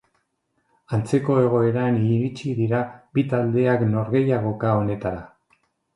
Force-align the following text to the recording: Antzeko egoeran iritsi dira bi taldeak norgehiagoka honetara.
Antzeko 0.97 1.35
egoeran 1.41 1.99
iritsi 2.13 2.55
dira 2.61 2.79
bi 3.19 3.27
taldeak 3.35 3.85
norgehiagoka 3.93 4.73
honetara. 4.79 5.23